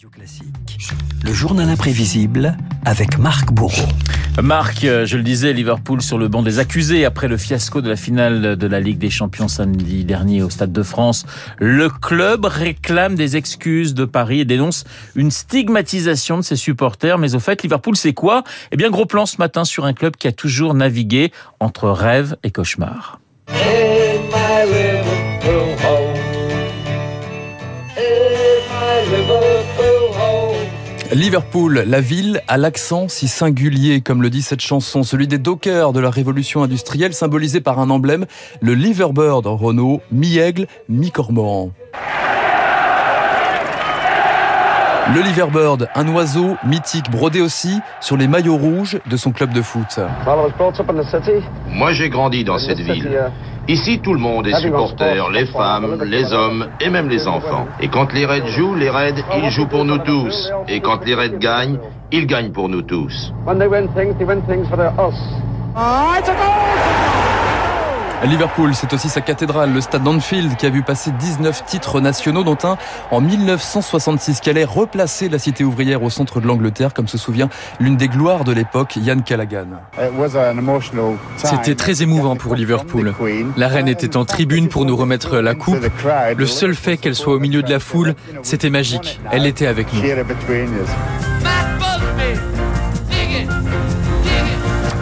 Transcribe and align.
Radio 0.00 0.08
Classique, 0.08 0.94
le 1.26 1.32
journal 1.34 1.68
imprévisible 1.68 2.56
avec 2.86 3.18
Marc 3.18 3.52
Bourreau. 3.52 3.86
Marc, 4.42 4.84
euh, 4.84 5.04
je 5.04 5.18
le 5.18 5.22
disais, 5.22 5.52
Liverpool 5.52 6.00
sur 6.00 6.16
le 6.16 6.28
banc 6.28 6.42
des 6.42 6.58
accusés 6.58 7.04
après 7.04 7.28
le 7.28 7.36
fiasco 7.36 7.82
de 7.82 7.90
la 7.90 7.96
finale 7.96 8.56
de 8.56 8.66
la 8.66 8.80
Ligue 8.80 8.96
des 8.96 9.10
Champions 9.10 9.48
samedi 9.48 10.06
dernier 10.06 10.42
au 10.42 10.48
Stade 10.48 10.72
de 10.72 10.82
France. 10.82 11.26
Le 11.58 11.90
club 11.90 12.46
réclame 12.46 13.14
des 13.14 13.36
excuses 13.36 13.92
de 13.92 14.06
Paris 14.06 14.40
et 14.40 14.44
dénonce 14.46 14.84
une 15.16 15.30
stigmatisation 15.30 16.38
de 16.38 16.42
ses 16.44 16.56
supporters. 16.56 17.18
Mais 17.18 17.34
au 17.34 17.40
fait, 17.40 17.62
Liverpool, 17.62 17.94
c'est 17.94 18.14
quoi? 18.14 18.42
Eh 18.72 18.78
bien, 18.78 18.88
gros 18.88 19.04
plan 19.04 19.26
ce 19.26 19.36
matin 19.36 19.64
sur 19.64 19.84
un 19.84 19.92
club 19.92 20.16
qui 20.16 20.28
a 20.28 20.32
toujours 20.32 20.72
navigué 20.72 21.30
entre 21.58 21.90
rêve 21.90 22.38
et 22.42 22.50
cauchemar. 22.50 23.20
Liverpool, 31.12 31.82
la 31.88 32.00
ville 32.00 32.40
à 32.46 32.56
l'accent 32.56 33.08
si 33.08 33.26
singulier, 33.26 34.00
comme 34.00 34.22
le 34.22 34.30
dit 34.30 34.42
cette 34.42 34.60
chanson, 34.60 35.02
celui 35.02 35.26
des 35.26 35.38
dockers 35.38 35.92
de 35.92 35.98
la 35.98 36.08
révolution 36.08 36.62
industrielle, 36.62 37.14
symbolisé 37.14 37.60
par 37.60 37.80
un 37.80 37.90
emblème, 37.90 38.26
le 38.60 38.74
Liverbird 38.74 39.44
Renault, 39.44 40.02
mi-aigle, 40.12 40.68
mi-cormoran. 40.88 41.72
Le 45.12 45.22
Liverbird, 45.22 45.88
un 45.96 46.06
oiseau 46.14 46.56
mythique 46.64 47.10
brodé 47.10 47.40
aussi 47.40 47.80
sur 48.00 48.16
les 48.16 48.28
maillots 48.28 48.56
rouges 48.56 49.00
de 49.10 49.16
son 49.16 49.32
club 49.32 49.52
de 49.52 49.62
foot. 49.62 49.98
Moi 51.66 51.92
j'ai 51.92 52.08
grandi 52.08 52.44
dans 52.44 52.60
cette 52.60 52.78
ville. 52.78 53.32
Ici, 53.70 54.00
tout 54.00 54.14
le 54.14 54.18
monde 54.18 54.48
est 54.48 54.60
supporter, 54.60 55.30
les 55.30 55.46
femmes, 55.46 56.02
les 56.02 56.32
hommes 56.32 56.66
et 56.80 56.90
même 56.90 57.08
les 57.08 57.28
enfants. 57.28 57.68
Et 57.80 57.86
quand 57.86 58.12
les 58.12 58.26
Reds 58.26 58.48
jouent, 58.48 58.74
les 58.74 58.90
Reds, 58.90 59.22
ils 59.44 59.48
jouent 59.48 59.68
pour 59.68 59.84
nous 59.84 59.98
tous. 59.98 60.50
Et 60.66 60.80
quand 60.80 61.04
les 61.06 61.14
Reds 61.14 61.38
gagnent, 61.38 61.78
ils 62.10 62.26
gagnent 62.26 62.50
pour 62.50 62.68
nous 62.68 62.82
tous. 62.82 63.32
Liverpool, 68.26 68.74
c'est 68.74 68.92
aussi 68.92 69.08
sa 69.08 69.20
cathédrale, 69.20 69.72
le 69.72 69.80
stade 69.80 70.02
d'Anfield, 70.02 70.56
qui 70.56 70.66
a 70.66 70.70
vu 70.70 70.82
passer 70.82 71.10
19 71.10 71.64
titres 71.64 72.00
nationaux, 72.00 72.44
dont 72.44 72.58
un 72.64 72.76
en 73.10 73.20
1966, 73.20 74.40
qui 74.40 74.50
allait 74.50 74.64
replacer 74.64 75.28
la 75.28 75.38
cité 75.38 75.64
ouvrière 75.64 76.02
au 76.02 76.10
centre 76.10 76.40
de 76.40 76.46
l'Angleterre, 76.46 76.92
comme 76.92 77.08
se 77.08 77.18
souvient 77.18 77.48
l'une 77.80 77.96
des 77.96 78.08
gloires 78.08 78.44
de 78.44 78.52
l'époque, 78.52 78.96
Ian 78.96 79.20
Callaghan. 79.20 79.66
C'était 81.36 81.74
très 81.74 82.02
émouvant 82.02 82.36
pour 82.36 82.54
Liverpool. 82.54 83.14
La 83.56 83.68
reine 83.68 83.88
était 83.88 84.16
en 84.16 84.24
tribune 84.24 84.68
pour 84.68 84.84
nous 84.84 84.96
remettre 84.96 85.38
la 85.38 85.54
coupe. 85.54 85.78
Le 86.36 86.46
seul 86.46 86.74
fait 86.74 86.98
qu'elle 86.98 87.14
soit 87.14 87.34
au 87.34 87.38
milieu 87.38 87.62
de 87.62 87.70
la 87.70 87.80
foule, 87.80 88.14
c'était 88.42 88.70
magique. 88.70 89.20
Elle 89.32 89.46
était 89.46 89.66
avec 89.66 89.92
nous. 89.92 90.00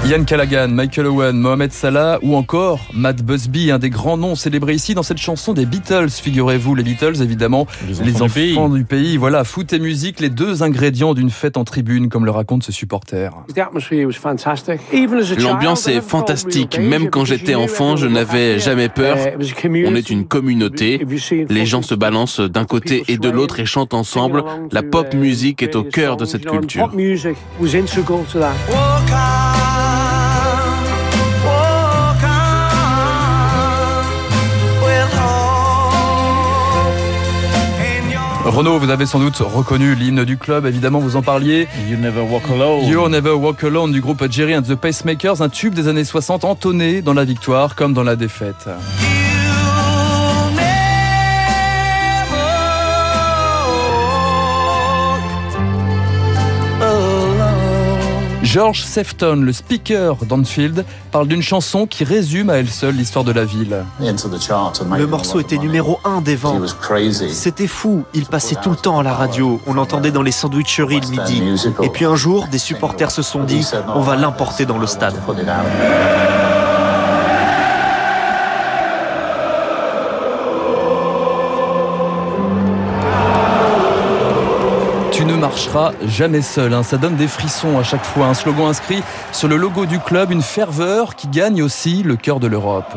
Ian 0.09 0.25
Callaghan, 0.25 0.69
Michael 0.69 1.07
Owen, 1.09 1.37
Mohamed 1.37 1.71
Salah 1.71 2.19
ou 2.23 2.35
encore 2.35 2.81
Matt 2.95 3.23
Busby, 3.23 3.71
un 3.71 3.79
des 3.79 3.91
grands 3.91 4.17
noms 4.17 4.37
célébrés 4.37 4.73
ici 4.73 4.95
dans 4.95 5.03
cette 5.03 5.19
chanson 5.19 5.53
des 5.53 5.67
Beatles, 5.67 6.09
figurez-vous, 6.09 6.75
les 6.75 6.83
Beatles 6.83 7.21
évidemment, 7.21 7.67
les 7.87 8.23
enfants, 8.23 8.71
du, 8.71 8.85
pays. 8.85 9.19
Voilà, 9.19 9.45
foot 9.45 9.71
et 9.75 9.79
musique, 9.79 10.21
les 10.21 10.31
deux 10.31 10.63
ingrédients 10.63 11.13
d'une 11.13 11.29
fête 11.29 11.59
en 11.59 11.65
tribune, 11.65 12.09
comme 12.09 12.25
le 12.25 12.31
raconte 12.31 12.63
ce 12.63 12.73
supporter. 12.73 13.33
L'ambiance 15.39 15.89
est 15.89 16.01
fantastique, 16.01 16.79
même 16.81 17.11
quand 17.11 17.27
j'étais 17.27 17.55
enfant, 17.55 17.97
je 17.97 18.07
n'avais 18.07 18.59
jamais 18.59 18.89
peur. 18.89 19.19
On 19.65 19.95
est 19.95 20.09
une 20.09 20.27
communauté, 20.27 21.05
les 21.51 21.67
gens 21.67 21.83
se 21.83 21.95
balancent 21.95 22.41
d'un 22.41 22.65
côté 22.65 23.05
et 23.09 23.19
de 23.19 23.29
l'autre 23.29 23.61
et 23.61 23.67
chantent 23.67 23.93
ensemble. 23.93 24.43
La 24.73 24.83
pop 24.83 25.13
musique 25.13 25.63
est 25.63 25.77
au 25.77 25.83
cœur 25.83 26.17
de 26.17 26.25
cette 26.25 26.47
culture. 26.47 26.91
Renaud, 38.59 38.81
vous 38.81 38.91
avez 38.91 39.07
sans 39.07 39.21
doute 39.21 39.37
reconnu 39.37 39.95
l'hymne 39.95 40.25
du 40.25 40.37
club, 40.37 40.67
évidemment 40.67 40.99
vous 40.99 41.15
en 41.15 41.23
parliez. 41.23 41.69
You 41.89 41.97
Never 41.97 42.23
Walk 42.23 42.43
Alone. 42.51 42.87
You 42.87 43.09
Never 43.09 43.31
Walk 43.31 43.63
Alone 43.63 43.93
du 43.93 44.01
groupe 44.01 44.25
Jerry 44.29 44.57
and 44.57 44.63
the 44.63 44.75
Pacemakers, 44.75 45.43
un 45.43 45.49
tube 45.49 45.75
des 45.75 45.87
années 45.87 46.03
60 46.03 46.45
entonné 46.45 47.01
dans 47.01 47.15
la 47.15 47.25
victoire 47.25 47.77
comme 47.77 47.95
dans 47.95 48.03
la 48.03 48.17
défaite. 48.17 48.69
George 58.51 58.83
Sefton, 58.83 59.43
le 59.43 59.53
speaker 59.53 60.17
d'Anfield, 60.25 60.87
parle 61.13 61.29
d'une 61.29 61.43
chanson 61.43 61.87
qui 61.87 62.03
résume 62.03 62.49
à 62.49 62.55
elle 62.55 62.71
seule 62.71 62.95
l'histoire 62.95 63.23
de 63.23 63.31
la 63.31 63.45
ville. 63.45 63.85
Le 64.01 65.07
morceau 65.07 65.39
était 65.39 65.59
numéro 65.59 66.01
un 66.03 66.23
des 66.23 66.35
ventes. 66.35 66.75
C'était 67.31 67.67
fou, 67.67 68.05
il 68.15 68.25
passait 68.25 68.57
tout 68.63 68.71
le 68.71 68.77
temps 68.77 68.99
à 68.99 69.03
la 69.03 69.13
radio, 69.13 69.61
on 69.67 69.75
l'entendait 69.75 70.13
dans 70.13 70.23
les 70.23 70.33
sandwicheries 70.33 71.01
le 71.01 71.09
midi. 71.09 71.43
Et 71.83 71.91
puis 71.91 72.07
un 72.07 72.17
jour, 72.17 72.49
des 72.51 72.57
supporters 72.57 73.11
se 73.11 73.21
sont 73.21 73.45
dit, 73.45 73.67
on 73.95 74.01
va 74.01 74.17
l'importer 74.17 74.65
dans 74.65 74.79
le 74.79 74.87
stade. 74.87 75.17
Tu 85.19 85.25
ne 85.25 85.35
marcheras 85.35 85.91
jamais 86.07 86.43
seul. 86.43 86.73
Hein. 86.73 86.85
Ça 86.85 86.97
donne 86.97 87.17
des 87.17 87.27
frissons 87.27 87.77
à 87.77 87.83
chaque 87.83 88.05
fois. 88.05 88.27
Un 88.27 88.35
slogan 88.35 88.69
inscrit 88.69 89.03
sur 89.33 89.49
le 89.49 89.57
logo 89.57 89.85
du 89.85 89.99
club, 89.99 90.31
une 90.31 90.43
ferveur 90.43 91.17
qui 91.17 91.27
gagne 91.27 91.61
aussi 91.61 92.05
le 92.05 92.15
cœur 92.15 92.39
de 92.39 92.47
l'Europe. 92.47 92.97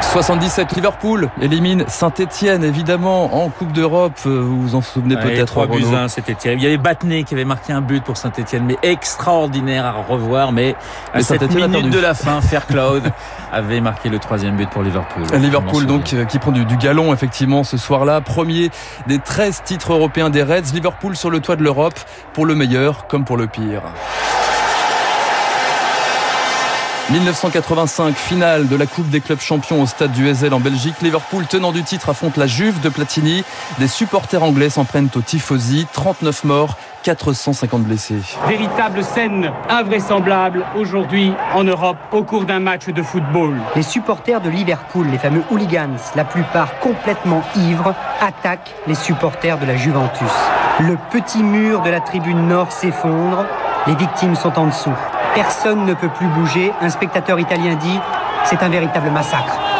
77, 0.00 0.74
Liverpool 0.74 1.30
élimine 1.40 1.84
Saint-Etienne, 1.88 2.64
évidemment, 2.64 3.42
en 3.44 3.48
Coupe 3.48 3.72
d'Europe. 3.72 4.18
Euh, 4.26 4.40
vous 4.40 4.62
vous 4.62 4.74
en 4.74 4.80
souvenez 4.80 5.16
peut-être. 5.16 5.46
3 5.46 5.66
buts 5.66 5.84
1, 5.94 6.08
c'était 6.08 6.34
terrible. 6.34 6.62
Il 6.62 6.64
y 6.64 6.68
avait 6.68 6.76
Battenet 6.76 7.24
qui 7.24 7.34
avait 7.34 7.44
marqué 7.44 7.72
un 7.72 7.80
but 7.80 8.02
pour 8.02 8.16
Saint-Etienne, 8.16 8.64
mais 8.66 8.76
extraordinaire 8.82 9.84
à 9.86 9.92
revoir. 9.92 10.52
Mais 10.52 10.74
à 11.12 11.20
cette 11.20 11.54
minute 11.54 11.90
de 11.90 11.98
la 11.98 12.14
fin, 12.14 12.40
Faircloud 12.42 13.02
avait 13.52 13.80
marqué 13.80 14.08
le 14.08 14.18
troisième 14.18 14.56
but 14.56 14.68
pour 14.70 14.82
Liverpool. 14.82 15.22
Liverpool, 15.34 15.86
donc, 15.86 16.12
euh, 16.12 16.24
qui 16.24 16.38
prend 16.38 16.52
du, 16.52 16.64
du 16.64 16.76
galon, 16.76 17.12
effectivement, 17.12 17.64
ce 17.64 17.76
soir-là. 17.76 18.20
Premier 18.20 18.70
des 19.06 19.18
13 19.18 19.62
titres 19.64 19.92
européens 19.92 20.30
des 20.30 20.42
Reds. 20.42 20.72
Liverpool 20.74 21.16
sur 21.16 21.30
le 21.30 21.40
toit 21.40 21.56
de 21.56 21.62
l'Europe, 21.62 21.98
pour 22.32 22.46
le 22.46 22.54
meilleur 22.54 23.06
comme 23.06 23.24
pour 23.24 23.36
le 23.36 23.46
pire. 23.46 23.82
1985, 27.10 28.16
finale 28.16 28.66
de 28.66 28.74
la 28.74 28.86
Coupe 28.86 29.08
des 29.10 29.20
clubs 29.20 29.40
champions 29.40 29.80
au 29.80 29.86
stade 29.86 30.10
du 30.10 30.26
Heysel 30.26 30.52
en 30.52 30.58
Belgique. 30.58 30.96
Liverpool, 31.02 31.46
tenant 31.46 31.70
du 31.70 31.84
titre, 31.84 32.08
affronte 32.08 32.36
la 32.36 32.48
Juve 32.48 32.80
de 32.80 32.88
Platini. 32.88 33.44
Des 33.78 33.86
supporters 33.86 34.42
anglais 34.42 34.70
s'en 34.70 34.84
prennent 34.84 35.08
au 35.14 35.20
tifosi. 35.20 35.86
39 35.92 36.42
morts, 36.42 36.76
450 37.04 37.84
blessés. 37.84 38.18
Véritable 38.48 39.04
scène 39.04 39.52
invraisemblable 39.68 40.64
aujourd'hui 40.76 41.32
en 41.54 41.62
Europe 41.62 41.96
au 42.10 42.24
cours 42.24 42.44
d'un 42.44 42.58
match 42.58 42.88
de 42.88 43.02
football. 43.04 43.54
Les 43.76 43.84
supporters 43.84 44.40
de 44.40 44.50
Liverpool, 44.50 45.06
les 45.08 45.18
fameux 45.18 45.44
hooligans, 45.52 45.96
la 46.16 46.24
plupart 46.24 46.80
complètement 46.80 47.44
ivres, 47.54 47.94
attaquent 48.20 48.74
les 48.88 48.96
supporters 48.96 49.58
de 49.60 49.66
la 49.66 49.76
Juventus. 49.76 50.32
Le 50.80 50.96
petit 51.12 51.44
mur 51.44 51.82
de 51.82 51.90
la 51.90 52.00
tribune 52.00 52.48
nord 52.48 52.72
s'effondre. 52.72 53.46
Les 53.86 53.94
victimes 53.94 54.34
sont 54.34 54.58
en 54.58 54.66
dessous. 54.66 54.90
Personne 55.36 55.84
ne 55.84 55.92
peut 55.92 56.08
plus 56.08 56.28
bouger. 56.28 56.72
Un 56.80 56.88
spectateur 56.88 57.38
italien 57.38 57.74
dit 57.74 58.00
c'est 58.44 58.62
un 58.62 58.70
véritable 58.70 59.10
massacre. 59.10 59.75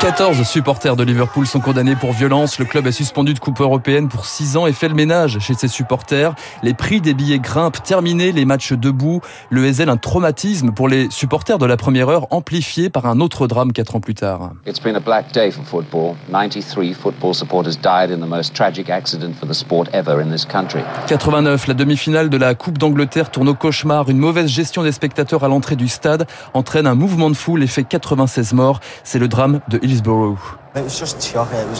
14 0.00 0.42
supporters 0.42 0.96
de 0.96 1.02
Liverpool 1.02 1.46
sont 1.46 1.60
condamnés 1.60 1.96
pour 1.96 2.12
violence. 2.12 2.58
Le 2.58 2.64
club 2.64 2.86
est 2.86 2.92
suspendu 2.92 3.32
de 3.32 3.38
Coupe 3.38 3.60
européenne 3.60 4.08
pour 4.08 4.26
6 4.26 4.56
ans 4.56 4.66
et 4.66 4.72
fait 4.72 4.88
le 4.88 4.94
ménage 4.94 5.38
chez 5.38 5.54
ses 5.54 5.68
supporters. 5.68 6.34
Les 6.62 6.74
prix 6.74 7.00
des 7.00 7.14
billets 7.14 7.38
grimpent. 7.38 7.82
Terminé 7.82 8.32
les 8.32 8.44
matchs 8.44 8.72
debout. 8.72 9.20
Le 9.50 9.66
Hazel, 9.66 9.88
un 9.88 9.96
traumatisme 9.96 10.72
pour 10.72 10.88
les 10.88 11.08
supporters 11.10 11.58
de 11.58 11.66
la 11.66 11.76
première 11.76 12.08
heure, 12.08 12.26
amplifié 12.30 12.90
par 12.90 13.06
un 13.06 13.20
autre 13.20 13.46
drame 13.46 13.72
4 13.72 13.96
ans 13.96 14.00
plus 14.00 14.14
tard. 14.14 14.50
It's 14.66 14.80
been 14.80 14.96
a 14.96 15.00
black 15.00 15.32
day 15.32 15.50
for 15.50 15.64
football. 15.64 16.16
93 16.30 16.94
football 16.94 17.34
supporters 17.34 17.76
died 17.76 18.10
in 18.10 18.18
the 18.18 18.28
most 18.28 18.54
tragic 18.54 18.90
accident 18.90 19.34
for 19.38 19.48
the 19.48 19.54
sport 19.54 19.88
ever 19.92 20.20
in 20.20 20.30
this 20.30 20.44
country. 20.44 20.80
89, 21.08 21.66
la 21.66 21.74
demi-finale 21.74 22.28
de 22.28 22.36
la 22.36 22.54
Coupe 22.54 22.78
d'Angleterre 22.78 23.30
tourne 23.30 23.48
au 23.48 23.54
cauchemar. 23.54 24.08
Une 24.10 24.18
mauvaise 24.18 24.48
gestion 24.48 24.82
des 24.82 24.92
spectateurs 24.92 25.44
à 25.44 25.48
l'entrée 25.48 25.76
du 25.76 25.88
stade 25.88 26.26
entraîne 26.52 26.86
un 26.86 26.94
mouvement 26.94 27.30
de 27.30 27.36
foule 27.36 27.62
et 27.62 27.68
fait 27.68 27.84
96 27.84 28.52
morts. 28.52 28.80
C'est 29.02 29.18
le 29.18 29.28
drame 29.28 29.60
de 29.68 29.78
Hillsborough. 29.84 30.38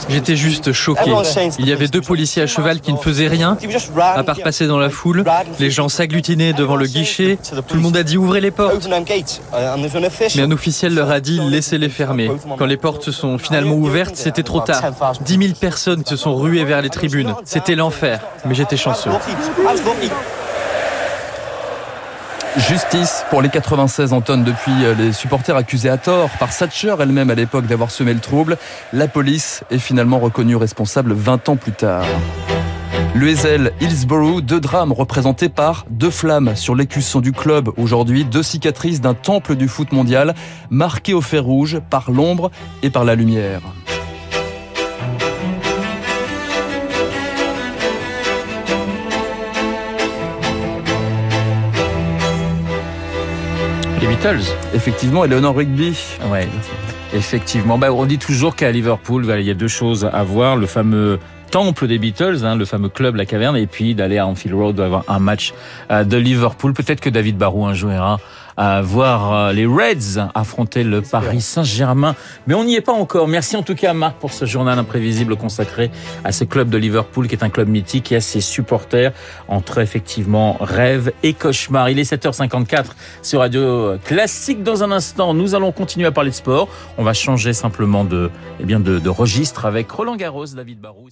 J'étais 0.08 0.36
juste 0.36 0.72
choqué. 0.72 1.10
Il 1.58 1.68
y 1.68 1.72
avait 1.72 1.88
deux 1.88 2.00
policiers 2.00 2.42
à 2.42 2.46
cheval 2.46 2.80
qui 2.80 2.92
ne 2.92 2.98
faisaient 2.98 3.26
rien, 3.26 3.58
à 3.98 4.22
part 4.22 4.38
passer 4.38 4.66
dans 4.66 4.78
la 4.78 4.90
foule. 4.90 5.24
Les 5.58 5.70
gens 5.70 5.88
s'agglutinaient 5.88 6.52
devant 6.52 6.76
le 6.76 6.86
guichet. 6.86 7.38
Tout 7.66 7.74
le 7.74 7.80
monde 7.80 7.96
a 7.96 8.04
dit 8.04 8.16
ouvrez 8.16 8.40
les 8.40 8.52
portes. 8.52 8.88
Mais 10.36 10.42
un 10.42 10.50
officiel 10.52 10.94
leur 10.94 11.10
a 11.10 11.20
dit 11.20 11.40
laissez-les 11.40 11.88
fermer. 11.88 12.30
Quand 12.56 12.66
les 12.66 12.76
portes 12.76 13.02
se 13.02 13.12
sont 13.12 13.38
finalement 13.38 13.74
ouvertes, 13.74 14.16
c'était 14.16 14.44
trop 14.44 14.60
tard. 14.60 14.82
10 15.20 15.38
000 15.38 15.54
personnes 15.60 16.04
se 16.04 16.16
sont 16.16 16.36
ruées 16.36 16.64
vers 16.64 16.80
les 16.80 16.90
tribunes. 16.90 17.34
C'était 17.44 17.74
l'enfer. 17.74 18.20
Mais 18.44 18.54
j'étais 18.54 18.76
chanceux. 18.76 19.10
Justice 22.56 23.24
pour 23.30 23.42
les 23.42 23.48
96 23.48 24.12
Anton 24.12 24.38
depuis 24.38 24.84
euh, 24.84 24.94
les 24.94 25.12
supporters 25.12 25.56
accusés 25.56 25.88
à 25.88 25.96
tort 25.96 26.30
par 26.38 26.56
Thatcher 26.56 26.94
elle-même 27.00 27.28
à 27.30 27.34
l'époque 27.34 27.66
d'avoir 27.66 27.90
semé 27.90 28.14
le 28.14 28.20
trouble. 28.20 28.58
La 28.92 29.08
police 29.08 29.64
est 29.72 29.78
finalement 29.78 30.20
reconnue 30.20 30.54
responsable 30.54 31.14
20 31.14 31.48
ans 31.48 31.56
plus 31.56 31.72
tard. 31.72 32.04
Le 33.16 33.28
Hazel 33.28 33.72
Hillsborough, 33.80 34.40
deux 34.40 34.60
drames 34.60 34.92
représentés 34.92 35.48
par 35.48 35.84
deux 35.90 36.10
flammes 36.10 36.54
sur 36.54 36.76
l'écusson 36.76 37.20
du 37.20 37.32
club 37.32 37.70
aujourd'hui, 37.76 38.24
deux 38.24 38.44
cicatrices 38.44 39.00
d'un 39.00 39.14
temple 39.14 39.56
du 39.56 39.66
foot 39.66 39.90
mondial 39.90 40.34
marquées 40.70 41.14
au 41.14 41.20
fer 41.20 41.42
rouge 41.42 41.80
par 41.90 42.12
l'ombre 42.12 42.52
et 42.84 42.90
par 42.90 43.04
la 43.04 43.16
lumière. 43.16 43.62
Beatles. 54.24 54.54
Effectivement, 54.72 55.26
Eleanor 55.26 55.54
Rigby. 55.54 55.94
Ouais. 56.30 56.48
Effectivement. 57.12 57.76
Bah, 57.76 57.92
on 57.92 58.06
dit 58.06 58.16
toujours 58.16 58.56
qu'à 58.56 58.70
Liverpool, 58.70 59.26
il 59.38 59.44
y 59.44 59.50
a 59.50 59.54
deux 59.54 59.68
choses 59.68 60.08
à 60.10 60.22
voir. 60.22 60.56
Le 60.56 60.66
fameux 60.66 61.18
temple 61.50 61.86
des 61.86 61.98
Beatles, 61.98 62.38
hein, 62.42 62.56
le 62.56 62.64
fameux 62.64 62.88
club 62.88 63.16
La 63.16 63.26
Caverne, 63.26 63.54
et 63.54 63.66
puis 63.66 63.94
d'aller 63.94 64.16
à 64.16 64.26
Anfield 64.26 64.56
Road, 64.56 64.80
avoir 64.80 65.04
un 65.08 65.18
match 65.18 65.52
euh, 65.90 66.04
de 66.04 66.16
Liverpool. 66.16 66.72
Peut-être 66.72 67.00
que 67.00 67.10
David 67.10 67.36
Barou 67.36 67.66
un 67.66 67.74
jour 67.74 67.92
ira 67.92 68.18
à 68.56 68.82
voir 68.82 69.32
euh, 69.32 69.52
les 69.52 69.66
Reds 69.66 70.28
affronter 70.34 70.84
le 70.84 71.02
Paris 71.02 71.40
Saint-Germain. 71.40 72.14
Mais 72.46 72.54
on 72.54 72.64
n'y 72.64 72.74
est 72.74 72.80
pas 72.80 72.92
encore. 72.92 73.28
Merci 73.28 73.56
en 73.56 73.62
tout 73.62 73.74
cas 73.74 73.92
Marc 73.92 74.16
pour 74.16 74.32
ce 74.32 74.44
journal 74.44 74.78
imprévisible 74.78 75.36
consacré 75.36 75.90
à 76.24 76.32
ce 76.32 76.44
club 76.44 76.70
de 76.70 76.78
Liverpool 76.78 77.28
qui 77.28 77.34
est 77.34 77.44
un 77.44 77.50
club 77.50 77.68
mythique 77.68 78.12
et 78.12 78.16
à 78.16 78.20
ses 78.20 78.40
supporters 78.40 79.12
entre 79.48 79.78
effectivement 79.78 80.56
rêve 80.60 81.12
et 81.22 81.32
cauchemar. 81.32 81.90
Il 81.90 81.98
est 81.98 82.10
7h54 82.10 82.86
sur 83.22 83.40
Radio 83.40 83.96
Classique. 84.04 84.62
Dans 84.62 84.82
un 84.84 84.92
instant, 84.92 85.34
nous 85.34 85.54
allons 85.54 85.72
continuer 85.72 86.06
à 86.06 86.12
parler 86.12 86.30
de 86.30 86.36
sport. 86.36 86.68
On 86.98 87.02
va 87.02 87.12
changer 87.12 87.52
simplement 87.52 88.04
de, 88.04 88.30
eh 88.60 88.64
bien 88.64 88.80
de, 88.80 88.98
de 88.98 89.08
registre 89.08 89.66
avec 89.66 89.90
Roland 89.90 90.16
Garros, 90.16 90.46
David 90.46 90.80
Barou. 90.80 91.08